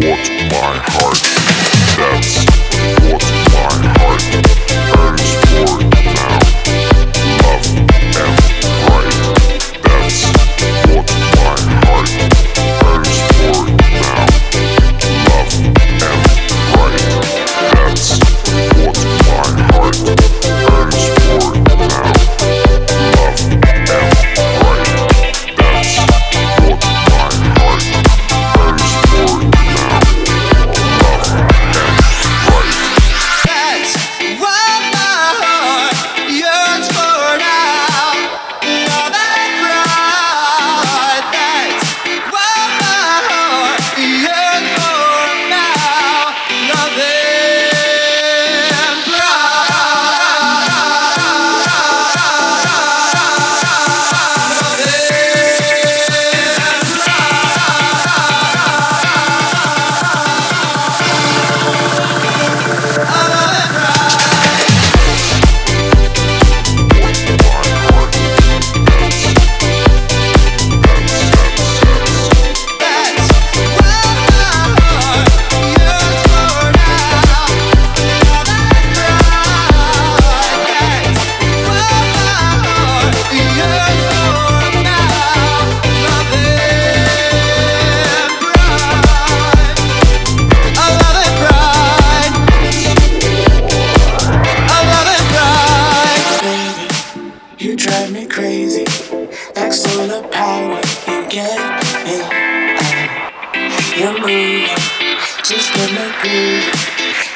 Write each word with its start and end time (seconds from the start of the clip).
What 0.00 0.30
My 0.50 0.80
Heart. 0.82 1.29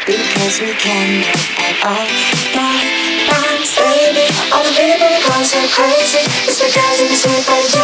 Because 0.07 0.61
we 0.61 0.73
can 0.75 1.25
at 1.59 1.77
all. 1.85 2.09
My 2.55 2.81
times, 3.29 3.75
baby 3.77 4.29
All 4.53 4.65
the 4.65 4.73
people 4.73 5.09
go 5.27 5.43
so 5.43 5.61
crazy. 5.73 6.25
It's 6.49 6.61
because 6.61 7.01
you 7.01 7.09
by 7.47 7.61
jacket 7.69 7.84